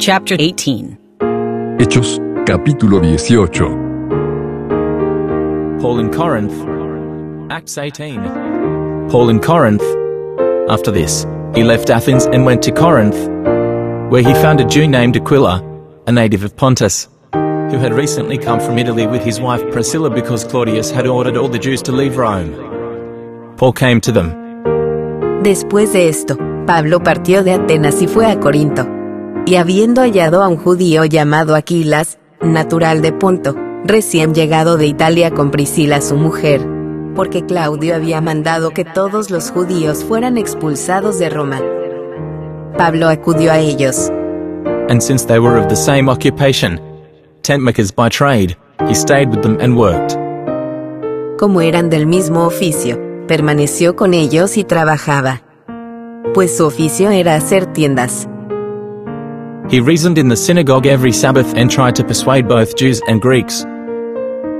[0.00, 0.96] Chapter 18
[1.78, 3.46] Hechos capítulo 18
[5.78, 6.54] Paul in Corinth.
[7.50, 8.22] Acts 18.
[9.10, 9.82] Paul in Corinth.
[10.70, 13.14] After this, he left Athens and went to Corinth,
[14.10, 15.62] where he found a Jew named Aquila,
[16.06, 20.44] a native of Pontus, who had recently come from Italy with his wife Priscilla because
[20.44, 22.54] Claudius had ordered all the Jews to leave Rome.
[23.58, 24.30] Paul came to them.
[25.42, 28.99] Después de esto, Pablo partió de Atenas y fue a Corinto.
[29.50, 35.32] Y habiendo hallado a un judío llamado Aquilas, natural de Ponto, recién llegado de Italia
[35.32, 36.64] con Priscila su mujer,
[37.16, 41.60] porque Claudio había mandado que todos los judíos fueran expulsados de Roma.
[42.78, 44.08] Pablo acudió a ellos,
[44.88, 46.80] And since they were of the same occupation,
[47.42, 48.56] tent makers by trade,
[48.86, 50.16] he stayed with them and worked.
[51.40, 55.42] como eran del mismo oficio, permaneció con ellos y trabajaba.
[56.34, 58.28] Pues su oficio era hacer tiendas.
[59.70, 63.64] He reasoned in the synagogue every Sabbath and tried to persuade both Jews and Greeks.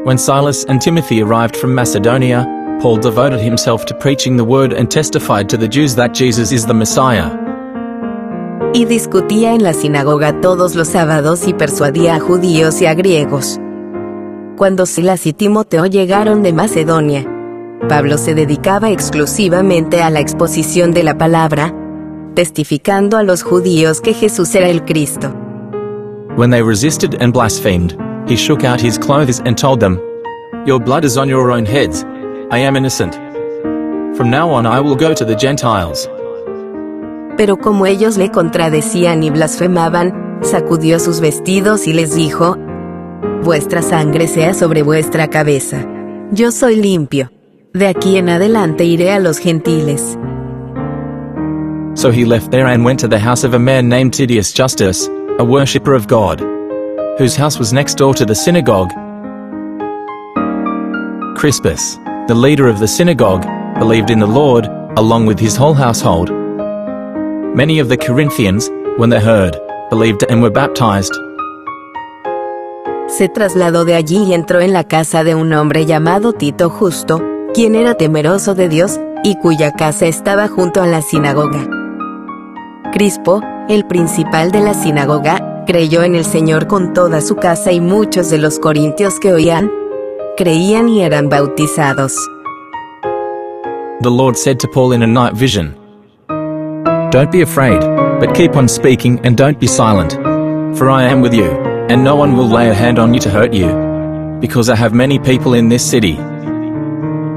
[0.04, 2.46] When Silas and Timothy arrived from Macedonia,
[2.80, 6.64] Paul devoted himself to preaching the word and testified to the Jews that Jesus is
[6.64, 7.28] the Messiah.
[8.72, 13.58] Y discutía en la sinagoga todos los sábados y persuadía a judíos y a griegos.
[14.56, 17.26] Cuando Silas y Timoteo llegaron de Macedonia,
[17.88, 21.74] Pablo se dedicaba exclusivamente a la exposición de la palabra,
[22.40, 25.30] testificando a los judíos que Jesús era el Cristo.
[26.38, 30.00] When they resisted and blasphemed, he shook out his clothes and told them,
[30.64, 32.02] Your blood is on your own heads.
[32.50, 33.12] I am innocent.
[34.16, 36.08] From now on I will go to the Gentiles.
[37.36, 42.56] Pero como ellos le contradecían y blasfemaban, sacudió sus vestidos y les dijo,
[43.44, 45.84] Vuestra sangre sea sobre vuestra cabeza.
[46.32, 47.30] Yo soy limpio.
[47.74, 50.18] De aquí en adelante iré a los gentiles.
[52.00, 55.06] So he left there and went to the house of a man named Titius Justus,
[55.38, 56.40] a worshipper of God,
[57.18, 58.88] whose house was next door to the synagogue.
[61.36, 61.96] Crispus,
[62.26, 63.42] the leader of the synagogue,
[63.78, 64.64] believed in the Lord,
[64.96, 66.30] along with his whole household.
[67.54, 69.58] Many of the Corinthians, when they heard,
[69.90, 71.12] believed and were baptized.
[73.08, 77.20] Se trasladó de allí y entró en la casa de un hombre llamado Tito Justo,
[77.52, 81.79] quien era temeroso de Dios y cuya casa estaba junto a la sinagoga.
[82.92, 87.80] Crispo, el principal de la sinagoga, creyó en el Señor con toda su casa y
[87.80, 89.70] muchos de los corintios que oían,
[90.36, 92.16] creían y eran bautizados.
[94.02, 95.76] The Lord said to Paul in a night vision,
[97.10, 97.80] Don't be afraid,
[98.18, 100.14] but keep on speaking and don't be silent,
[100.76, 101.50] for I am with you,
[101.88, 103.68] and no one will lay a hand on you to hurt you,
[104.40, 106.18] because I have many people in this city.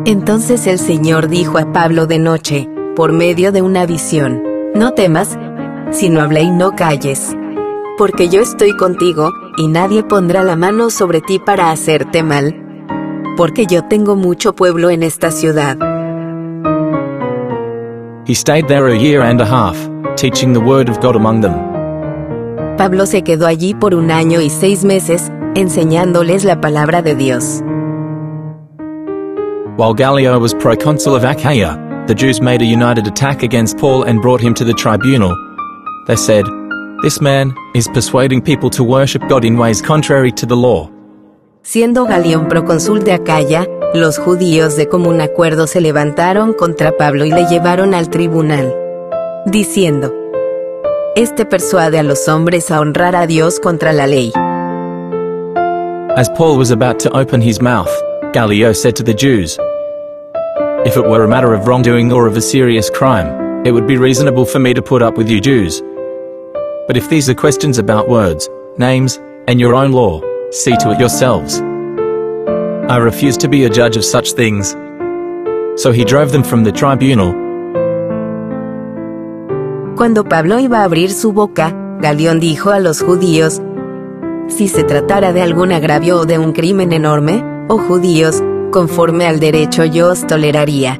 [0.05, 5.37] Entonces el Señor dijo a Pablo de noche, por medio de una visión, No temas,
[5.91, 7.35] sino habla y no calles,
[7.97, 12.55] porque yo estoy contigo, y nadie pondrá la mano sobre ti para hacerte mal,
[13.37, 15.77] porque yo tengo mucho pueblo en esta ciudad.
[18.25, 19.77] He stayed there a year and a half,
[20.15, 21.53] teaching the word of God among them.
[22.77, 27.61] Pablo se quedó allí por un año y seis meses, enseñándoles la palabra de Dios.
[29.77, 31.77] While Gallio was proconsul of Achaia,
[32.07, 35.33] the Jews made a united attack against Paul and brought him to the tribunal.
[36.07, 36.45] They said,
[37.01, 40.89] This man is persuading people to worship God in ways contrary to the law.
[41.63, 47.31] Siendo Galión procónsul de Acaya, los judíos de común acuerdo se levantaron contra Pablo y
[47.31, 48.75] le llevaron al tribunal,
[49.45, 50.13] diciendo,
[51.15, 54.33] Este persuade a los hombres a honrar a Dios contra la ley.
[56.17, 57.89] As Paul was about to open his mouth,
[58.33, 59.57] Gallio said to the Jews,
[60.93, 63.97] If it were a matter of wrongdoing or of a serious crime, it would be
[63.97, 65.81] reasonable for me to put up with you Jews.
[66.85, 70.21] But if these are questions about words, names, and your own law,
[70.51, 71.59] see to it yourselves.
[72.91, 74.75] I refuse to be a judge of such things.
[75.81, 77.33] So he drove them from the tribunal.
[79.97, 83.63] Cuando Pablo iba a abrir su boca, Galión dijo a los judíos,
[84.47, 88.43] Si se tratara de algún agravio o de un crimen enorme, oh judíos,
[88.73, 90.99] conforme al derecho yo os toleraría.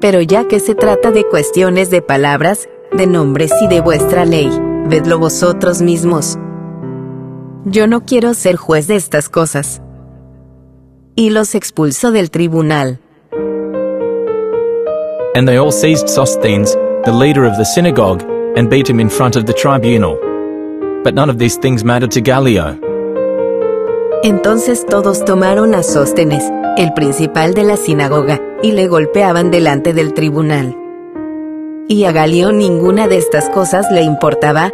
[0.00, 4.50] Pero ya que se trata de cuestiones de palabras, de nombres y de vuestra ley,
[4.86, 6.38] vedlo vosotros mismos.
[7.66, 9.82] Yo no quiero ser juez de estas cosas.
[11.14, 13.00] Y los expulsó del tribunal.
[15.34, 16.74] And they all seized Sosthenes,
[17.04, 18.24] the leader of the synagogue,
[18.56, 20.18] and beat him in front of the tribunal.
[21.04, 22.78] But none of these things mattered to Gallio.
[24.24, 26.42] Entonces todos tomaron a Sóstenes,
[26.78, 30.76] el principal de la sinagoga, y le golpeaban delante del tribunal.
[31.88, 34.70] Y a Galión ninguna de estas cosas le importaba,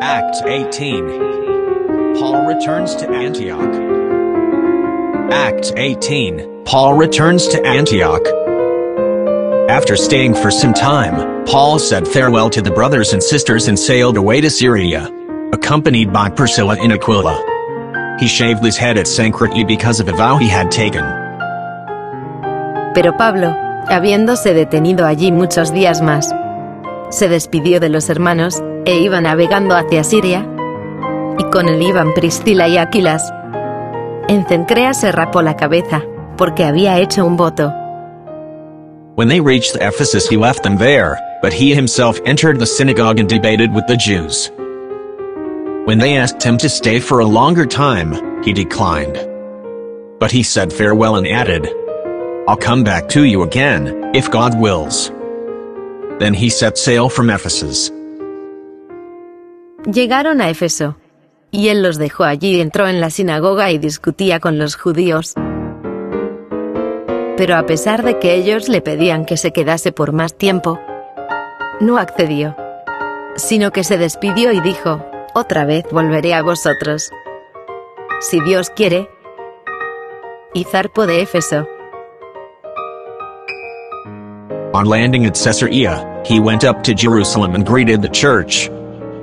[0.00, 2.18] Acts 18.
[2.18, 3.74] Paul returns to Antioch.
[5.30, 6.64] Acts 18.
[6.64, 8.26] Paul returns to Antioch.
[9.68, 14.16] After staying for some time, Paul said farewell to the brothers and sisters and sailed
[14.16, 15.08] away to Syria,
[15.52, 17.49] accompanied by Priscilla and Aquila.
[18.20, 21.02] He shaved his head at Sanchrate because of a vow he had taken.
[22.94, 23.56] Pero Pablo,
[23.88, 26.34] habiéndose detenido allí muchos días más,
[27.08, 30.46] se despidió de los hermanos, e iba navegando hacia Siria,
[31.38, 33.32] y con él iban Priscila y Aquilas.
[34.28, 36.02] En Cencrea se rapó la cabeza,
[36.36, 37.72] porque había hecho un voto.
[39.16, 43.28] When they reached Ephesus, he left them there, but he himself entered the synagogue and
[43.28, 44.52] debated with the Jews.
[45.90, 48.14] When they asked him to stay for a longer time,
[48.44, 49.18] he declined.
[50.20, 51.66] But he said farewell and added,
[52.46, 55.10] I'll come back to you again, if God wills.
[56.20, 57.90] Then he set sail from Ephesus.
[59.84, 60.94] Llegaron a Éfeso,
[61.50, 65.34] y él los dejó allí entró en la sinagoga y discutía con los judíos.
[67.36, 70.78] Pero a pesar de que ellos le pedían que se quedase por más tiempo,
[71.80, 72.54] no accedió,
[73.34, 77.10] sino que se despidió y dijo, otra vez volveré a vosotros.
[78.20, 79.08] Si Dios quiere,
[80.54, 81.66] y zarpo de Éfeso.
[84.72, 88.70] On landing at Caesarea, he went up to Jerusalem and greeted the church.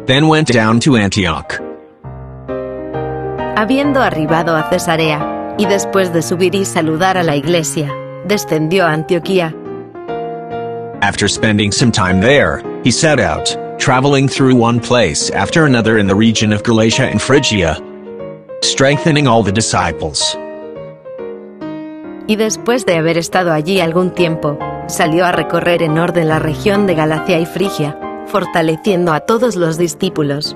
[0.06, 1.62] Then went down to Antioch.
[3.56, 7.92] Habiendo arribado a Cesarea, y después de subir y saludar a la iglesia,
[8.26, 9.54] descendió a Antioquía.
[11.02, 13.56] After spending some time there, he set out,
[13.88, 17.82] traveling through one place after another in the region of Galatia and Phrygia,
[18.62, 20.36] strengthening all the disciples.
[22.28, 26.86] Y después de haber estado allí algún tiempo, salió a recorrer en orden la región
[26.86, 27.98] de Galacia y Frigia,
[28.28, 30.54] fortaleciendo a todos los discípulos.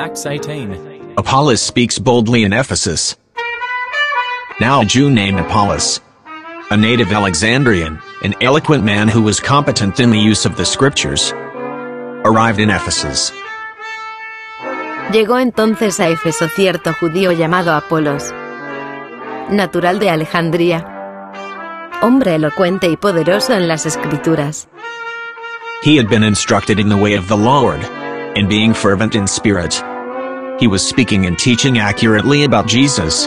[0.00, 1.14] Acts 18.
[1.16, 3.16] Apollos speaks boldly in Ephesus.
[4.60, 6.00] Now a Jew named Apollos,
[6.72, 11.32] a native Alexandrian, an eloquent man who was competent in the use of the scriptures,
[12.24, 13.32] arrived in Ephesus.
[15.12, 18.32] Llegó entonces a Éfeso cierto judío llamado Apolos,
[19.50, 20.86] natural de Alejandría,
[22.00, 24.68] hombre elocuente y poderoso en las escrituras.
[25.82, 27.80] He had been instructed in the way of the Lord,
[28.36, 29.82] and being fervent in spirit,
[30.58, 33.26] he was speaking and teaching accurately about Jesus,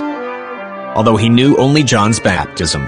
[0.95, 2.81] although he knew only John's baptism.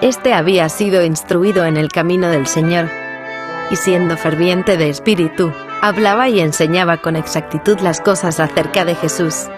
[0.00, 2.88] Este había sido instruido en el camino del Señor,
[3.70, 9.48] y siendo ferviente de espíritu, hablaba y enseñaba con exactitud las cosas acerca de Jesús,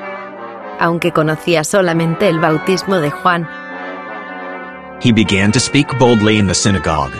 [0.79, 3.49] aunque conocía solamente el bautismo de Juan.
[5.01, 7.13] He began to speak boldly in the synagogue.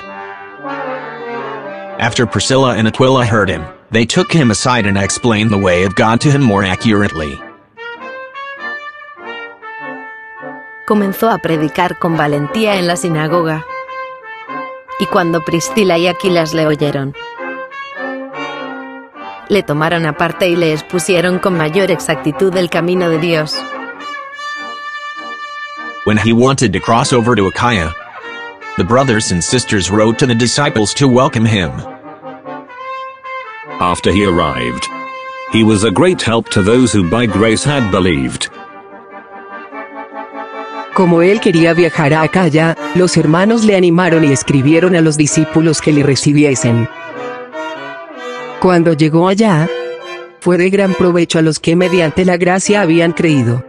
[1.99, 5.95] After Priscilla and Aquila heard him, they took him aside and explained the way of
[5.95, 7.41] God to him more accurately.
[10.93, 13.65] comenzó a predicar con valentía en la sinagoga.
[15.03, 17.13] Y cuando Priscila y Aquilas le oyeron,
[19.49, 23.57] le tomaron aparte y le expusieron con mayor exactitud el camino de Dios.
[26.05, 27.93] When he wanted to cross over to Achaia,
[28.77, 31.73] the brothers and sisters wrote to the disciples to welcome him.
[33.81, 34.87] After he arrived,
[35.51, 38.52] he was a great help to those who by grace had believed.
[40.95, 45.81] Como él quería viajar a Acaya, los hermanos le animaron y escribieron a los discípulos
[45.81, 46.87] que le recibiesen.
[48.61, 49.69] Cuando llegó allá,
[50.41, 53.65] fue de gran provecho a los que mediante la gracia habían creído.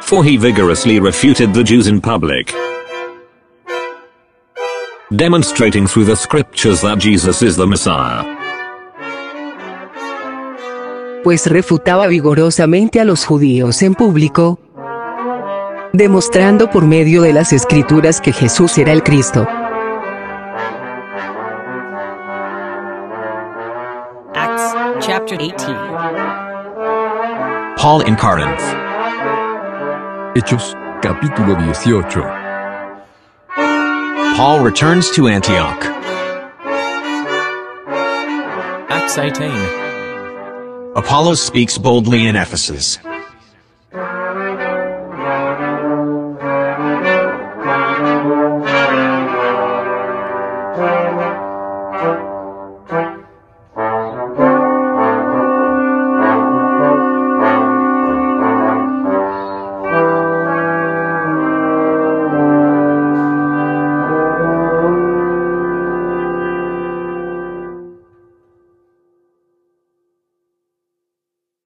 [0.00, 2.54] For he vigorously refuted the Jews in public,
[5.10, 8.45] demonstrating through the scriptures that Jesus is the Messiah.
[11.26, 14.60] Pues refutaba vigorosamente a los judíos en público,
[15.92, 19.44] demostrando por medio de las escrituras que Jesús era el Cristo.
[24.36, 25.74] Acts chapter 18.
[27.76, 28.62] Paul in Corinth.
[30.36, 32.22] Hechos, capítulo 18.
[34.36, 35.84] Paul returns to Antioch.
[38.88, 39.85] Acts 18.
[40.96, 42.98] Apollos speaks boldly in Ephesus.